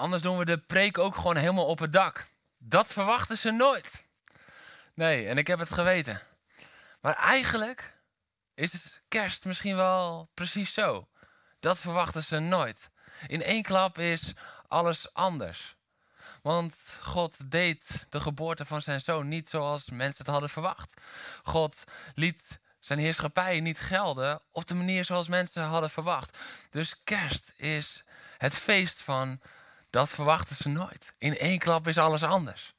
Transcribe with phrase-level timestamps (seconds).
[0.00, 2.26] anders doen we de preek ook gewoon helemaal op het dak.
[2.58, 4.04] Dat verwachten ze nooit.
[4.94, 6.20] Nee, en ik heb het geweten.
[7.00, 7.98] Maar eigenlijk
[8.54, 11.08] is kerst misschien wel precies zo.
[11.60, 12.90] Dat verwachten ze nooit.
[13.26, 14.32] In één klap is
[14.68, 15.76] alles anders.
[16.42, 21.00] Want God deed de geboorte van zijn zoon niet zoals mensen het hadden verwacht.
[21.42, 26.38] God liet zijn heerschappij niet gelden op de manier zoals mensen hadden verwacht.
[26.70, 28.04] Dus kerst is
[28.38, 29.40] het feest van
[29.90, 31.12] dat verwachten ze nooit.
[31.18, 32.74] In één klap is alles anders.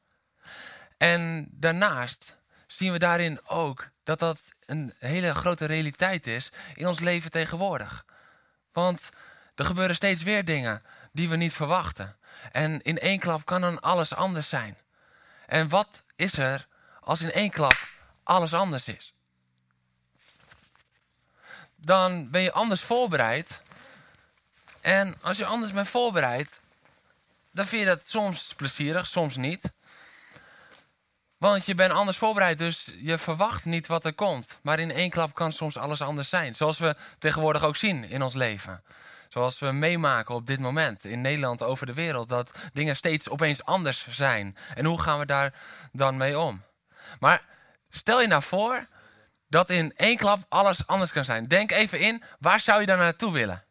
[0.98, 2.38] En daarnaast
[2.68, 8.06] zien we daarin ook dat dat een hele grote realiteit is in ons leven tegenwoordig.
[8.72, 9.10] Want
[9.56, 12.16] er gebeuren steeds weer dingen die we niet verwachten.
[12.52, 14.78] En in één klap kan dan alles anders zijn.
[15.46, 16.68] En wat is er
[17.00, 17.88] als in één klap
[18.24, 19.14] alles anders is?
[21.76, 23.62] Dan ben je anders voorbereid.
[24.82, 26.62] En als je anders bent voorbereid,
[27.52, 29.72] dan vind je dat soms plezierig, soms niet.
[31.38, 34.60] Want je bent anders voorbereid, dus je verwacht niet wat er komt.
[34.62, 36.56] Maar in één klap kan soms alles anders zijn.
[36.56, 38.84] Zoals we tegenwoordig ook zien in ons leven.
[39.30, 42.30] Zoals we meemaken op dit moment in Nederland over de wereld.
[42.30, 44.58] Dat dingen steeds opeens anders zijn.
[44.76, 45.54] En hoe gaan we daar
[45.92, 46.64] dan mee om?
[47.20, 47.46] Maar
[47.90, 48.88] stel je nou voor
[49.48, 51.48] dat in één klap alles anders kan zijn.
[51.48, 53.64] Denk even in, waar zou je dan naartoe willen?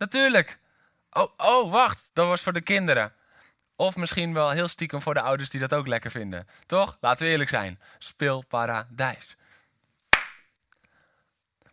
[0.00, 0.58] Natuurlijk.
[1.10, 2.10] Oh, oh, wacht.
[2.12, 3.12] Dat was voor de kinderen.
[3.76, 6.46] Of misschien wel heel stiekem voor de ouders die dat ook lekker vinden.
[6.66, 6.96] Toch?
[7.00, 7.80] Laten we eerlijk zijn.
[7.98, 9.36] Speelparadijs.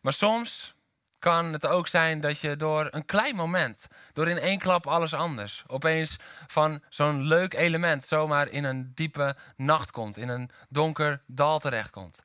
[0.01, 0.75] Maar soms
[1.19, 5.13] kan het ook zijn dat je door een klein moment, door in één klap alles
[5.13, 11.22] anders, opeens van zo'n leuk element zomaar in een diepe nacht komt, in een donker
[11.25, 12.24] dal terechtkomt.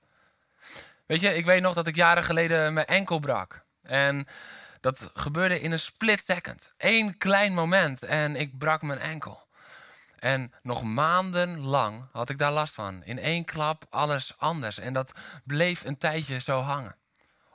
[1.07, 3.65] Weet je, ik weet nog dat ik jaren geleden mijn enkel brak.
[3.83, 4.27] En
[4.83, 6.73] dat gebeurde in een split second.
[6.77, 9.47] Eén klein moment en ik brak mijn enkel.
[10.19, 13.05] En nog maandenlang had ik daar last van.
[13.05, 14.79] In één klap alles anders.
[14.79, 15.13] En dat
[15.45, 16.97] bleef een tijdje zo hangen.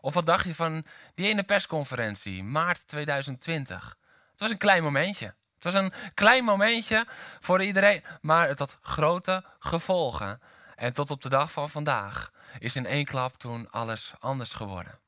[0.01, 3.97] Of wat dacht je van die ene persconferentie, maart 2020?
[4.31, 5.25] Het was een klein momentje.
[5.55, 7.05] Het was een klein momentje
[7.39, 10.41] voor iedereen, maar het had grote gevolgen.
[10.75, 14.99] En tot op de dag van vandaag is in één klap toen alles anders geworden.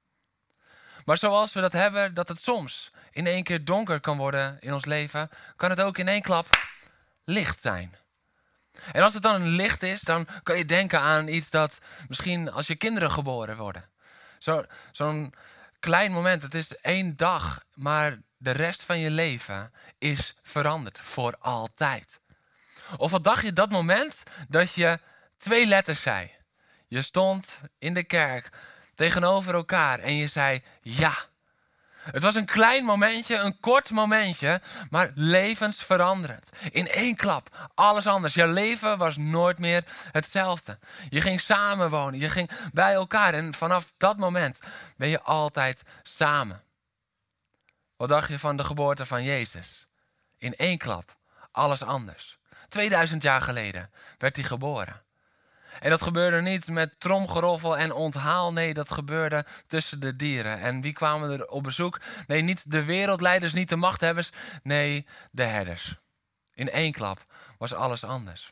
[1.09, 4.73] Maar zoals we dat hebben, dat het soms in één keer donker kan worden in
[4.73, 6.47] ons leven, kan het ook in één klap
[7.23, 7.95] licht zijn.
[8.91, 12.67] En als het dan licht is, dan kan je denken aan iets dat misschien als
[12.67, 13.89] je kinderen geboren worden.
[14.39, 15.29] Zo'n zo
[15.79, 21.37] klein moment, het is één dag, maar de rest van je leven is veranderd voor
[21.39, 22.19] altijd.
[22.97, 24.99] Of wat dacht je dat moment dat je
[25.37, 26.31] twee letters zei?
[26.87, 28.49] Je stond in de kerk
[28.99, 31.13] tegenover elkaar en je zei ja.
[31.99, 36.49] Het was een klein momentje, een kort momentje, maar levensveranderend.
[36.71, 38.33] In één klap, alles anders.
[38.33, 40.79] Je leven was nooit meer hetzelfde.
[41.09, 44.59] Je ging samenwonen, je ging bij elkaar en vanaf dat moment
[44.97, 46.63] ben je altijd samen.
[47.97, 49.87] Wat dacht je van de geboorte van Jezus?
[50.37, 51.15] In één klap,
[51.51, 52.37] alles anders.
[52.69, 55.01] 2000 jaar geleden werd hij geboren.
[55.79, 58.53] En dat gebeurde niet met tromgeroffel en onthaal.
[58.53, 60.59] Nee, dat gebeurde tussen de dieren.
[60.59, 61.99] En wie kwamen er op bezoek?
[62.27, 64.31] Nee, niet de wereldleiders, niet de machthebbers.
[64.63, 65.95] Nee, de herders.
[66.53, 67.25] In één klap
[67.57, 68.51] was alles anders.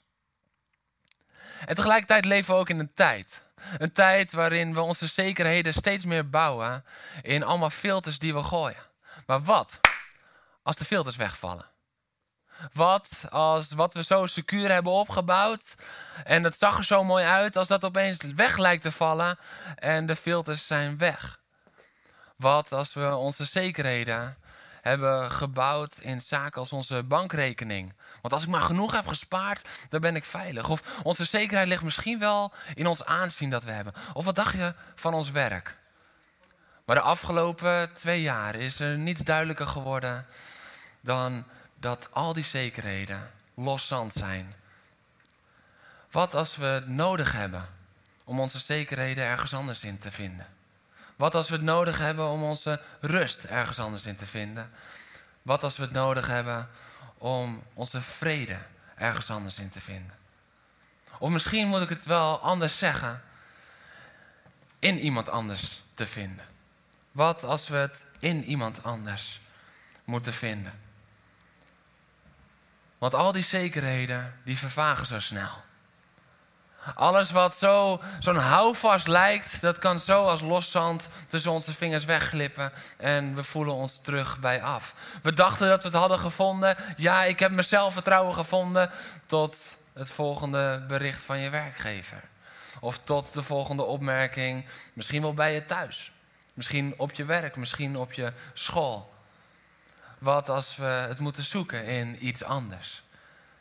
[1.65, 3.45] En tegelijkertijd leven we ook in een tijd.
[3.77, 6.85] Een tijd waarin we onze zekerheden steeds meer bouwen
[7.21, 8.83] in allemaal filters die we gooien.
[9.25, 9.79] Maar wat
[10.63, 11.65] als de filters wegvallen?
[12.73, 15.75] Wat als wat we zo secuur hebben opgebouwd
[16.23, 19.37] en het zag er zo mooi uit, als dat opeens weg lijkt te vallen
[19.75, 21.39] en de filters zijn weg?
[22.35, 24.37] Wat als we onze zekerheden
[24.81, 27.93] hebben gebouwd in zaken als onze bankrekening?
[28.21, 30.69] Want als ik maar genoeg heb gespaard, dan ben ik veilig.
[30.69, 33.93] Of onze zekerheid ligt misschien wel in ons aanzien dat we hebben.
[34.13, 35.77] Of wat dacht je van ons werk?
[36.85, 40.25] Maar de afgelopen twee jaar is er niets duidelijker geworden
[41.01, 41.45] dan
[41.79, 44.55] dat al die zekerheden los zand zijn.
[46.11, 47.67] Wat als we het nodig hebben
[48.23, 50.47] om onze zekerheden ergens anders in te vinden?
[51.15, 54.71] Wat als we het nodig hebben om onze rust ergens anders in te vinden?
[55.41, 56.69] Wat als we het nodig hebben
[57.17, 58.57] om onze vrede
[58.95, 60.15] ergens anders in te vinden?
[61.19, 63.21] Of misschien moet ik het wel anders zeggen,
[64.79, 66.45] in iemand anders te vinden.
[67.11, 69.41] Wat als we het in iemand anders
[70.03, 70.86] moeten vinden?
[72.97, 75.65] Want al die zekerheden, die vervagen zo snel.
[76.95, 82.71] Alles wat zo, zo'n houvast lijkt, dat kan zo als loszand tussen onze vingers wegglippen
[82.97, 84.95] en we voelen ons terug bij af.
[85.21, 86.75] We dachten dat we het hadden gevonden.
[86.95, 88.91] Ja, ik heb mezelf vertrouwen gevonden
[89.25, 92.21] tot het volgende bericht van je werkgever.
[92.79, 96.11] Of tot de volgende opmerking, misschien wel bij je thuis.
[96.53, 99.13] Misschien op je werk, misschien op je school.
[100.17, 103.03] Wat als we het moeten zoeken in iets anders,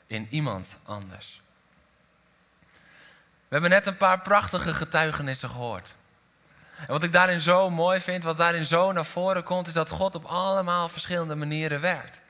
[0.06, 1.40] in iemand anders.
[3.48, 5.94] We hebben net een paar prachtige getuigenissen gehoord.
[6.78, 9.90] En wat ik daarin zo mooi vind, wat daarin zo naar voren komt, is dat
[9.90, 12.20] God op allemaal verschillende manieren werkt.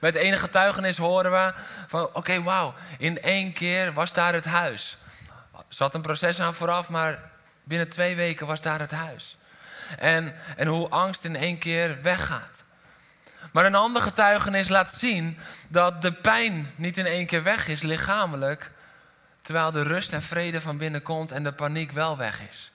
[0.00, 1.52] Met het ene getuigenis horen we
[1.86, 4.98] van, oké, wauw, in één keer was daar het huis.
[5.52, 7.30] Er zat een proces aan vooraf, maar
[7.64, 9.36] binnen twee weken was daar het huis.
[9.98, 12.62] En, en hoe angst in één keer weggaat.
[13.52, 15.38] Maar een ander getuigenis laat zien
[15.68, 18.70] dat de pijn niet in één keer weg is, lichamelijk,
[19.42, 22.70] terwijl de rust en vrede van binnen komt en de paniek wel weg is.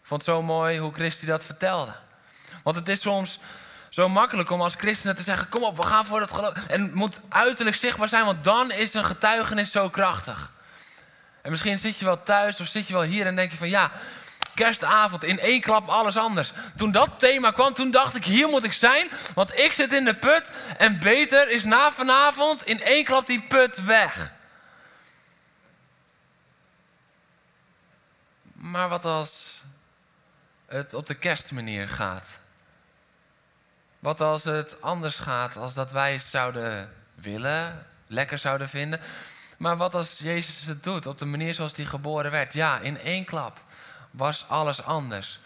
[0.00, 1.94] Ik vond het zo mooi hoe Christy dat vertelde.
[2.62, 3.38] Want het is soms
[3.88, 6.66] zo makkelijk om als christenen te zeggen: Kom op, we gaan voor het geloof.
[6.66, 10.52] En het moet uiterlijk zichtbaar zijn, want dan is een getuigenis zo krachtig.
[11.42, 13.68] En misschien zit je wel thuis of zit je wel hier en denk je van
[13.68, 13.90] ja,
[14.54, 16.52] kerstavond, in één klap alles anders.
[16.76, 20.04] Toen dat thema kwam, toen dacht ik, hier moet ik zijn, want ik zit in
[20.04, 24.32] de put en beter is na vanavond in één klap die put weg.
[28.52, 29.62] Maar wat als
[30.66, 32.38] het op de kerstmanier gaat?
[33.98, 39.00] Wat als het anders gaat als dat wij zouden willen, lekker zouden vinden?
[39.58, 42.52] Maar wat als Jezus het doet op de manier zoals hij geboren werd?
[42.52, 43.60] Ja, in één klap
[44.12, 45.38] was alles anders.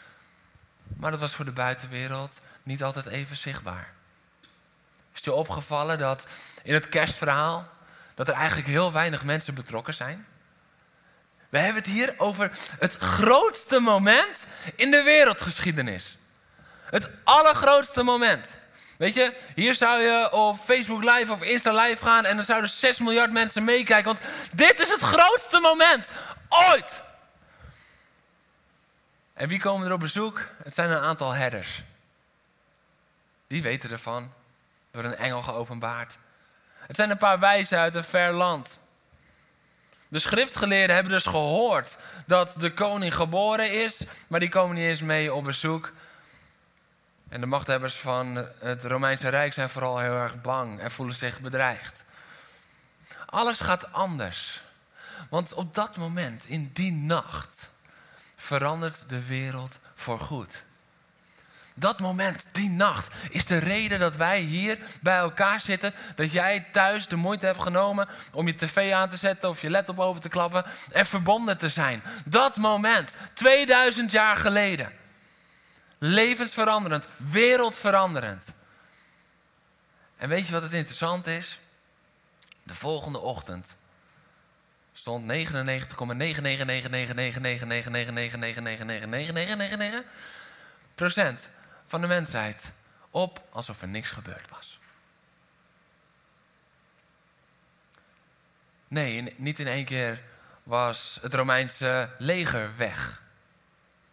[0.97, 2.33] Maar dat was voor de buitenwereld
[2.63, 3.93] niet altijd even zichtbaar.
[5.15, 6.27] Is je opgevallen dat
[6.63, 7.69] in het kerstverhaal
[8.15, 10.27] dat er eigenlijk heel weinig mensen betrokken zijn?
[11.49, 16.19] We hebben het hier over het grootste moment in de wereldgeschiedenis.
[16.85, 18.55] Het allergrootste moment.
[18.99, 22.71] Weet je, hier zou je op Facebook Live of Insta Live gaan en dan zouden
[22.71, 24.05] 6 miljard mensen meekijken.
[24.05, 24.21] Want
[24.53, 26.11] dit is het grootste moment
[26.49, 27.03] ooit.
[29.37, 30.41] En wie komen er op bezoek?
[30.63, 31.83] Het zijn een aantal herders.
[33.47, 34.33] Die weten ervan,
[34.91, 36.19] door een engel geopenbaard.
[36.79, 38.79] Het zijn een paar wijzen uit een ver land.
[40.09, 41.97] De schriftgeleerden hebben dus gehoord
[42.27, 45.93] dat de koning geboren is, maar die komen niet eens mee op bezoek.
[47.29, 51.41] En de machthebbers van het Romeinse Rijk zijn vooral heel erg bang en voelen zich
[51.41, 52.05] bedreigd.
[53.27, 54.63] Alles gaat anders.
[55.31, 57.71] Want op dat moment, in die nacht,
[58.47, 60.65] verandert de wereld voor goed.
[61.75, 65.95] Dat moment, die nacht, is de reden dat wij hier bij elkaar zitten.
[66.15, 69.71] Dat jij thuis de moeite hebt genomen om je tv aan te zetten of je
[69.71, 72.03] laptop over te klappen en verbonden te zijn.
[72.25, 74.93] Dat moment, 2000 jaar geleden.
[75.99, 78.53] Levensveranderend, wereldveranderend.
[80.17, 81.59] En weet je wat het interessant is?
[82.63, 83.77] De volgende ochtend
[84.97, 85.37] stond 99,9999999999999999999
[90.95, 91.49] procent
[91.87, 92.73] van de mensheid
[93.11, 94.79] op alsof er niks gebeurd was.
[98.89, 100.23] Nee, niet in één keer
[100.63, 103.23] was het Romeinse leger weg.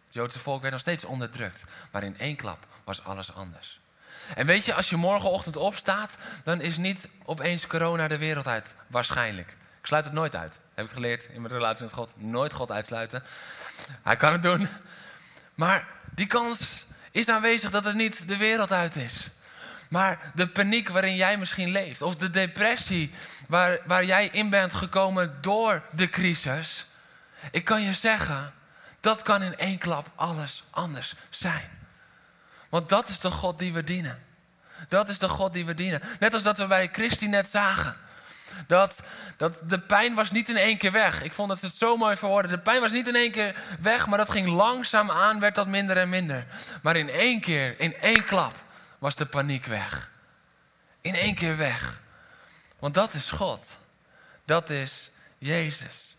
[0.04, 1.64] Het Joodse volk werd nog steeds onderdrukt.
[1.92, 3.80] Maar in één klap was alles anders.
[4.34, 8.74] En weet je, als je morgenochtend opstaat, dan is niet opeens corona de wereld uit.
[8.86, 9.56] Waarschijnlijk.
[9.80, 10.60] Ik sluit het nooit uit.
[10.74, 12.10] Heb ik geleerd in mijn relatie met God.
[12.14, 13.22] Nooit God uitsluiten.
[14.02, 14.68] Hij kan het doen.
[15.54, 19.28] Maar die kans is aanwezig dat het niet de wereld uit is.
[19.88, 23.14] Maar de paniek waarin jij misschien leeft, of de depressie
[23.48, 26.86] waar, waar jij in bent gekomen door de crisis.
[27.50, 28.52] Ik kan je zeggen,
[29.00, 31.70] dat kan in één klap alles anders zijn.
[32.68, 34.22] Want dat is de God die we dienen.
[34.88, 36.02] Dat is de God die we dienen.
[36.18, 37.96] Net als dat we bij Christi net zagen.
[38.66, 39.02] Dat,
[39.36, 41.22] dat de pijn was niet in één keer weg.
[41.22, 42.50] Ik vond dat het zo mooi verwoorden.
[42.50, 45.66] De pijn was niet in één keer weg, maar dat ging langzaam aan, werd dat
[45.66, 46.46] minder en minder.
[46.82, 48.54] Maar in één keer, in één klap,
[48.98, 50.10] was de paniek weg.
[51.00, 52.00] In één keer weg.
[52.78, 53.66] Want dat is God.
[54.44, 56.16] Dat is Jezus.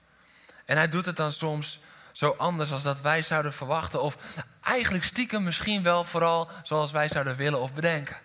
[0.66, 1.80] En hij doet het dan soms
[2.12, 4.02] zo anders als dat wij zouden verwachten.
[4.02, 4.18] Of
[4.62, 8.18] eigenlijk stiekem misschien wel vooral zoals wij zouden willen of bedenken.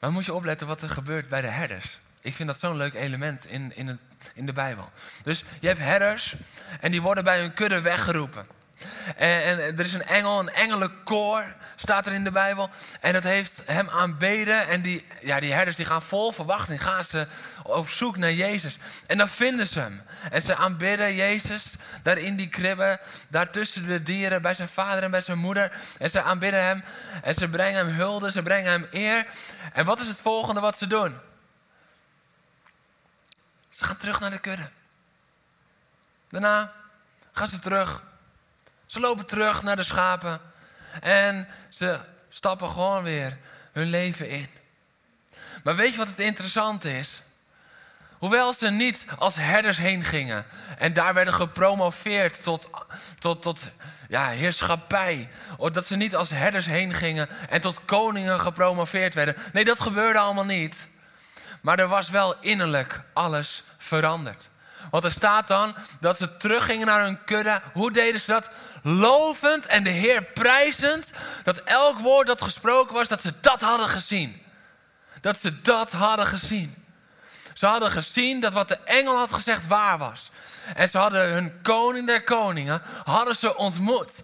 [0.00, 1.98] Maar moet je opletten wat er gebeurt bij de herders.
[2.20, 3.98] Ik vind dat zo'n leuk element in, in, het,
[4.34, 4.90] in de Bijbel.
[5.22, 6.34] Dus je hebt herders
[6.80, 8.46] en die worden bij hun kudde weggeroepen.
[9.16, 11.44] En, en, er is een engel, een engelenkoor,
[11.76, 12.70] staat er in de Bijbel.
[13.00, 14.68] En dat heeft hem aanbeden.
[14.68, 17.26] En die, ja, die herders die gaan vol verwachting, gaan ze
[17.62, 18.78] op zoek naar Jezus.
[19.06, 20.02] En dan vinden ze hem.
[20.30, 25.02] En ze aanbidden Jezus, daar in die kribben, daar tussen de dieren, bij zijn vader
[25.02, 25.72] en bij zijn moeder.
[25.98, 26.84] En ze aanbidden hem.
[27.22, 29.26] En ze brengen hem hulde, ze brengen hem eer.
[29.72, 31.18] En wat is het volgende wat ze doen?
[33.70, 34.68] Ze gaan terug naar de kudde.
[36.28, 36.72] Daarna
[37.32, 38.02] gaan ze terug
[38.90, 40.40] ze lopen terug naar de schapen
[41.00, 43.38] en ze stappen gewoon weer
[43.72, 44.48] hun leven in.
[45.64, 47.22] Maar weet je wat het interessante is?
[48.18, 50.44] Hoewel ze niet als herders heen gingen
[50.78, 52.70] en daar werden gepromoveerd tot,
[53.18, 53.60] tot, tot
[54.08, 55.28] ja, heerschappij.
[55.72, 59.36] Dat ze niet als herders heen gingen en tot koningen gepromoveerd werden.
[59.52, 60.88] Nee, dat gebeurde allemaal niet.
[61.60, 64.48] Maar er was wel innerlijk alles veranderd.
[64.90, 67.60] Want er staat dan dat ze teruggingen naar hun kudde.
[67.72, 68.48] Hoe deden ze dat?
[68.82, 71.10] Lovend en de Heer prijzend.
[71.44, 74.42] Dat elk woord dat gesproken was, dat ze dat hadden gezien.
[75.20, 76.74] Dat ze dat hadden gezien.
[77.54, 80.30] Ze hadden gezien dat wat de engel had gezegd waar was.
[80.74, 84.22] En ze hadden hun koning der koningen, hadden ze ontmoet.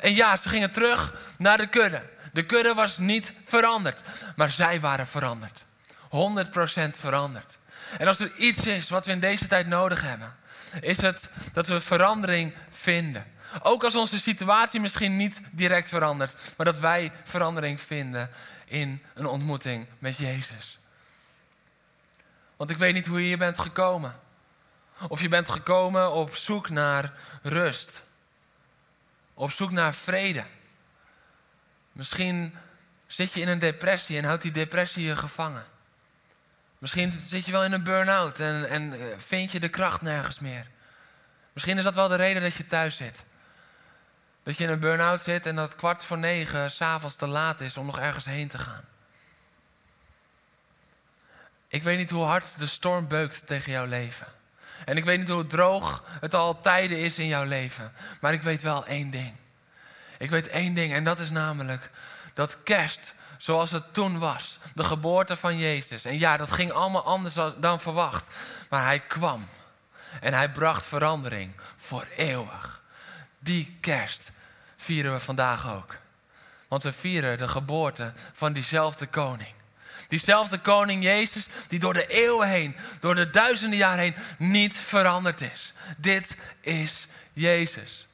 [0.00, 2.02] En ja, ze gingen terug naar de kudde.
[2.32, 4.02] De kudde was niet veranderd,
[4.36, 5.64] maar zij waren veranderd.
[6.04, 6.10] 100%
[7.00, 7.58] veranderd.
[7.98, 10.36] En als er iets is wat we in deze tijd nodig hebben,
[10.80, 13.26] is het dat we verandering vinden.
[13.62, 18.30] Ook als onze situatie misschien niet direct verandert, maar dat wij verandering vinden
[18.64, 20.78] in een ontmoeting met Jezus.
[22.56, 24.20] Want ik weet niet hoe je hier bent gekomen.
[25.08, 28.02] Of je bent gekomen op zoek naar rust.
[29.34, 30.44] Op zoek naar vrede.
[31.92, 32.54] Misschien
[33.06, 35.64] zit je in een depressie en houdt die depressie je gevangen.
[36.80, 40.38] Misschien zit je wel in een burn-out en, en eh, vind je de kracht nergens
[40.38, 40.66] meer.
[41.52, 43.24] Misschien is dat wel de reden dat je thuis zit.
[44.42, 47.76] Dat je in een burn-out zit en dat kwart voor negen s'avonds te laat is
[47.76, 48.84] om nog ergens heen te gaan.
[51.68, 54.26] Ik weet niet hoe hard de storm beukt tegen jouw leven.
[54.84, 57.92] En ik weet niet hoe droog het al tijden is in jouw leven.
[58.20, 59.32] Maar ik weet wel één ding.
[60.18, 61.90] Ik weet één ding en dat is namelijk
[62.34, 64.58] dat kerst zoals het toen was.
[64.74, 66.04] De geboorte van Jezus.
[66.04, 68.28] En ja, dat ging allemaal anders dan verwacht.
[68.70, 69.48] Maar hij kwam.
[70.20, 72.82] En hij bracht verandering voor eeuwig.
[73.38, 74.30] Die kerst
[74.76, 75.96] vieren we vandaag ook.
[76.68, 79.54] Want we vieren de geboorte van diezelfde koning.
[80.08, 85.40] Diezelfde koning Jezus, die door de eeuwen heen, door de duizenden jaren heen, niet veranderd
[85.40, 85.72] is.
[85.96, 88.06] Dit is Jezus.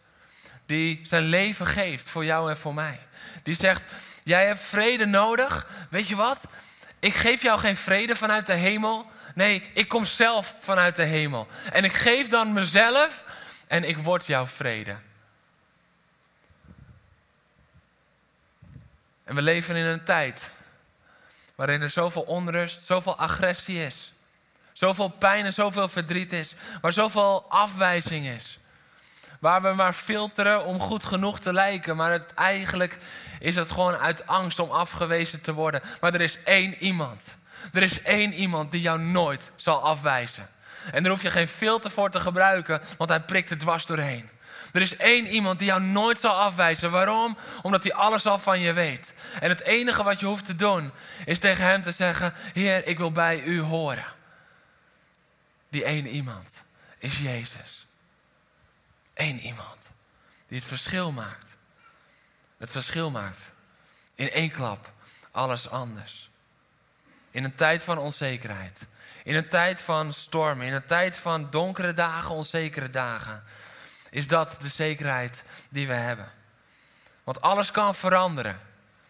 [0.67, 2.99] Die zijn leven geeft voor jou en voor mij.
[3.43, 3.85] Die zegt,
[4.27, 5.67] Jij hebt vrede nodig.
[5.91, 6.45] Weet je wat?
[6.99, 9.11] Ik geef jou geen vrede vanuit de hemel.
[9.35, 11.49] Nee, ik kom zelf vanuit de hemel.
[11.73, 13.25] En ik geef dan mezelf
[13.67, 14.97] en ik word jouw vrede.
[19.25, 20.51] En we leven in een tijd
[21.55, 24.13] waarin er zoveel onrust, zoveel agressie is.
[24.73, 26.55] Zoveel pijn en zoveel verdriet is.
[26.81, 28.59] Waar zoveel afwijzing is.
[29.41, 31.97] Waar we maar filteren om goed genoeg te lijken.
[31.97, 32.99] Maar het, eigenlijk
[33.41, 35.81] is het gewoon uit angst om afgewezen te worden.
[36.01, 37.37] Maar er is één iemand.
[37.73, 40.49] Er is één iemand die jou nooit zal afwijzen.
[40.93, 44.29] En daar hoef je geen filter voor te gebruiken, want hij prikt er dwars doorheen.
[44.73, 46.91] Er is één iemand die jou nooit zal afwijzen.
[46.91, 47.37] Waarom?
[47.63, 49.13] Omdat hij alles al van je weet.
[49.41, 50.91] En het enige wat je hoeft te doen,
[51.25, 54.05] is tegen hem te zeggen: Heer, ik wil bij u horen.
[55.69, 56.63] Die één iemand
[56.99, 57.86] is Jezus.
[59.17, 59.79] Eén iemand
[60.47, 61.57] die het verschil maakt.
[62.59, 63.51] Het verschil maakt.
[64.15, 64.93] In één klap
[65.31, 66.31] alles anders.
[67.31, 68.87] In een tijd van onzekerheid.
[69.25, 70.67] In een tijd van stormen.
[70.67, 73.45] In een tijd van donkere dagen, onzekere dagen.
[74.11, 76.33] Is dat de zekerheid die we hebben.
[77.25, 78.61] Want alles kan veranderen.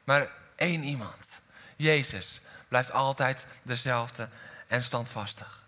[0.05, 1.41] Maar één iemand,
[1.77, 4.29] Jezus, blijft altijd dezelfde
[4.67, 5.66] en standvastig.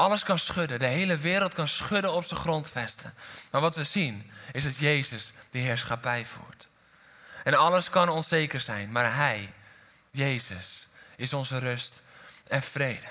[0.00, 0.78] Alles kan schudden.
[0.78, 3.14] De hele wereld kan schudden op zijn grondvesten.
[3.50, 6.68] Maar wat we zien is dat Jezus de heerschappij voert.
[7.44, 9.52] En alles kan onzeker zijn, maar Hij,
[10.10, 12.02] Jezus, is onze rust
[12.48, 13.06] en vrede.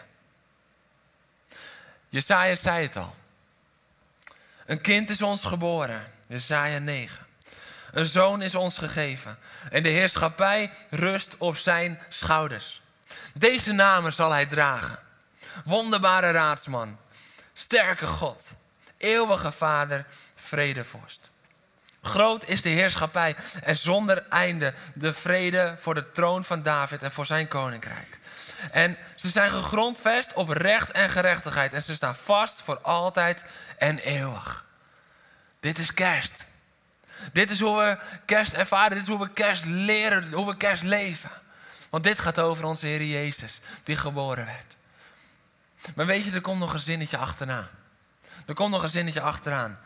[2.10, 3.16] Jesaja zei het al.
[4.66, 6.12] Een kind is ons geboren.
[6.28, 7.26] Jesaja 9.
[7.92, 9.38] Een zoon is ons gegeven.
[9.72, 12.82] En de heerschappij rust op zijn schouders.
[13.34, 15.08] Deze namen zal hij dragen
[15.66, 16.98] wonderbare raadsman,
[17.54, 18.44] sterke God,
[18.98, 21.30] eeuwige Vader, vredevorst.
[22.02, 27.12] Groot is de heerschappij en zonder einde de vrede voor de troon van David en
[27.12, 28.20] voor zijn koninkrijk.
[28.72, 33.46] En ze zijn gegrondvest op recht en gerechtigheid en ze staan vast voor altijd
[33.78, 34.66] en eeuwig.
[35.60, 36.46] Dit is kerst.
[37.34, 40.84] Dit is hoe we kerst ervaren, dit is hoe we kerst leren, hoe we kerst
[40.84, 41.30] leven.
[41.90, 44.78] Want dit gaat over onze Heer Jezus, die geboren werd.
[45.96, 47.68] Maar weet je, er komt nog een zinnetje achteraan.
[48.46, 49.80] Er komt nog een zinnetje achteraan.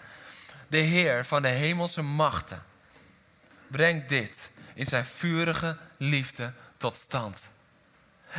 [0.68, 2.64] De Heer van de hemelse machten
[3.68, 7.50] brengt dit in zijn vurige liefde tot stand.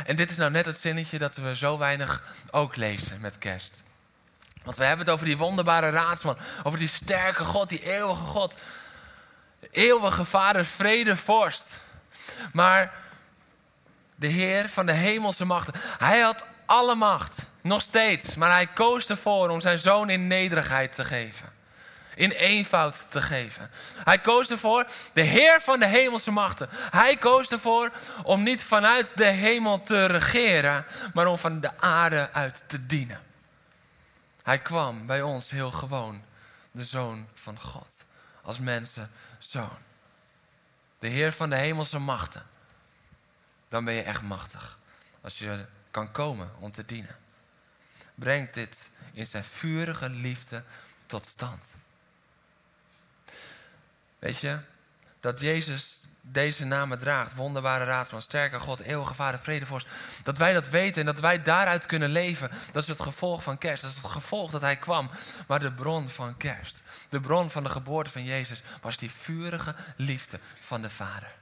[0.05, 3.83] En dit is nou net het zinnetje dat we zo weinig ook lezen met kerst.
[4.63, 8.55] Want we hebben het over die wonderbare raadsman, over die sterke God, die eeuwige God.
[9.59, 11.79] De eeuwige Vader, vrede, vorst.
[12.53, 12.93] Maar
[14.15, 18.35] de Heer van de hemelse machten, hij had alle macht, nog steeds.
[18.35, 21.53] Maar hij koos ervoor om zijn zoon in nederigheid te geven.
[22.15, 23.71] In eenvoud te geven.
[24.03, 26.69] Hij koos ervoor, de Heer van de hemelse machten.
[26.71, 27.91] Hij koos ervoor
[28.23, 33.19] om niet vanuit de hemel te regeren, maar om van de aarde uit te dienen.
[34.43, 36.23] Hij kwam bij ons heel gewoon,
[36.71, 37.87] de zoon van God.
[38.41, 39.77] Als mensen zoon.
[40.99, 42.45] De Heer van de hemelse machten.
[43.67, 44.77] Dan ben je echt machtig.
[45.21, 45.65] Als je
[45.95, 47.15] kan komen om te dienen.
[48.15, 50.63] Brengt dit in zijn vurige liefde
[51.05, 51.73] tot stand.
[54.19, 54.59] Weet je,
[55.19, 59.87] dat Jezus deze namen draagt, wonderbare raadsman, sterke God, eeuwige vader, vredevorst,
[60.23, 63.57] dat wij dat weten en dat wij daaruit kunnen leven, dat is het gevolg van
[63.57, 63.81] kerst.
[63.81, 65.09] Dat is het gevolg dat hij kwam,
[65.47, 69.75] maar de bron van kerst, de bron van de geboorte van Jezus, was die vurige
[69.95, 71.33] liefde van de Vader.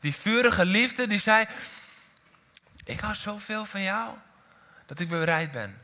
[0.00, 1.46] Die vurige liefde die zei,
[2.84, 4.14] ik hou zoveel van jou,
[4.86, 5.82] dat ik bereid ben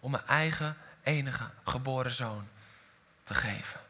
[0.00, 2.48] om mijn eigen enige geboren zoon
[3.24, 3.80] te geven.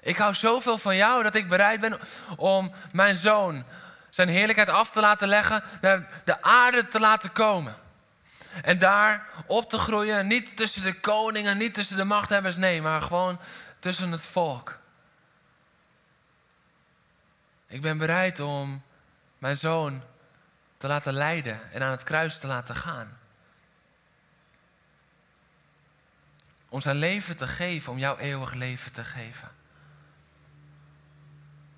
[0.00, 2.00] Ik hou zoveel van jou dat ik bereid ben
[2.36, 3.64] om mijn zoon
[4.10, 7.74] zijn heerlijkheid af te laten leggen, naar de aarde te laten komen.
[8.62, 13.02] En daar op te groeien, niet tussen de koningen, niet tussen de machthebbers, nee, maar
[13.02, 13.40] gewoon
[13.78, 14.78] tussen het volk.
[17.66, 18.82] Ik ben bereid om
[19.38, 20.02] mijn zoon
[20.82, 23.18] te laten lijden en aan het kruis te laten gaan.
[26.68, 29.50] Om zijn leven te geven, om jouw eeuwig leven te geven.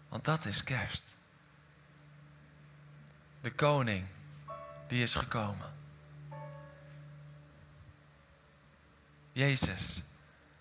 [0.09, 1.03] Want dat is kerst.
[3.41, 4.07] De koning,
[4.87, 5.73] die is gekomen.
[9.33, 10.03] Jezus,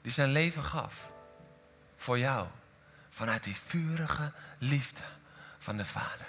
[0.01, 1.09] die zijn leven gaf
[1.95, 2.47] voor jou.
[3.09, 5.03] Vanuit die vurige liefde
[5.57, 6.27] van de Vader.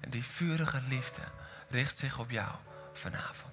[0.00, 1.22] En die vurige liefde
[1.70, 2.50] richt zich op jou
[2.92, 3.52] vanavond.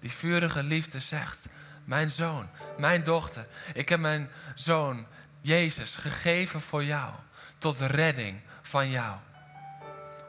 [0.00, 1.46] Die vurige liefde zegt,
[1.84, 5.06] mijn zoon, mijn dochter, ik heb mijn zoon
[5.40, 7.12] Jezus gegeven voor jou,
[7.58, 9.16] tot redding van jou.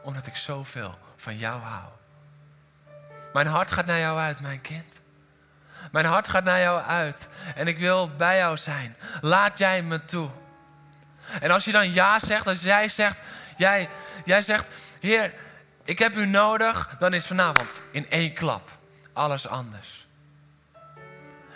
[0.03, 1.89] Omdat ik zoveel van jou hou.
[3.33, 4.99] Mijn hart gaat naar jou uit, mijn kind.
[5.91, 8.95] Mijn hart gaat naar jou uit en ik wil bij jou zijn.
[9.21, 10.29] Laat jij me toe.
[11.41, 13.19] En als je dan ja zegt, als jij zegt,
[13.61, 13.89] jij,
[14.25, 14.67] jij zegt,
[14.99, 15.33] Heer,
[15.83, 18.69] ik heb u nodig, dan is vanavond in één klap
[19.13, 20.07] alles anders.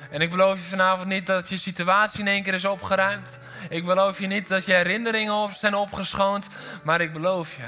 [0.09, 3.39] En ik beloof je vanavond niet dat je situatie in één keer is opgeruimd.
[3.69, 6.47] Ik beloof je niet dat je herinneringen zijn opgeschoond.
[6.83, 7.67] Maar ik beloof je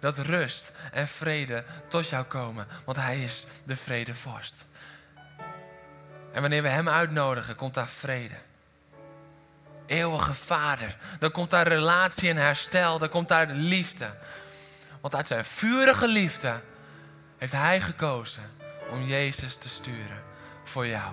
[0.00, 2.66] dat rust en vrede tot jou komen.
[2.84, 4.64] Want Hij is de vredevorst.
[6.32, 8.34] En wanneer we Hem uitnodigen, komt daar vrede.
[9.86, 10.96] Eeuwige Vader.
[11.18, 12.98] Dan komt daar relatie en herstel.
[12.98, 14.14] Dan komt daar de liefde.
[15.00, 16.60] Want uit zijn vurige liefde
[17.38, 18.50] heeft Hij gekozen
[18.90, 20.22] om Jezus te sturen
[20.64, 21.12] voor jou.